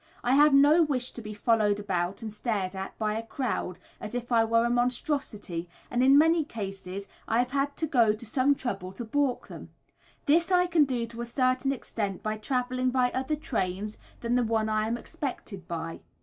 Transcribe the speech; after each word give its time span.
I 0.23 0.33
have 0.33 0.51
no 0.51 0.81
wish 0.81 1.11
to 1.11 1.21
be 1.21 1.35
followed 1.35 1.79
about 1.79 2.23
and 2.23 2.33
stared 2.33 2.75
at 2.75 2.97
by 2.97 3.13
a 3.13 3.21
crowd, 3.23 3.77
as 3.99 4.15
if 4.15 4.31
I 4.31 4.43
were 4.43 4.65
a 4.65 4.69
monstrosity, 4.71 5.69
and 5.91 6.03
in 6.03 6.17
many 6.17 6.43
cases 6.43 7.05
I 7.27 7.37
have 7.37 7.51
had 7.51 7.77
to 7.77 7.85
go 7.85 8.11
to 8.11 8.25
some 8.25 8.55
trouble 8.55 8.91
to 8.93 9.05
baulk 9.05 9.47
them. 9.47 9.69
This 10.25 10.51
I 10.51 10.65
can 10.65 10.85
do 10.85 11.05
to 11.05 11.21
a 11.21 11.25
certain 11.27 11.71
extent 11.71 12.23
by 12.23 12.37
travelling 12.37 12.89
by 12.89 13.11
other 13.11 13.35
trains 13.35 13.99
than 14.21 14.33
the 14.33 14.43
one 14.43 14.69
I 14.69 14.87
am 14.87 14.97
expected 14.97 15.67
by. 15.67 15.99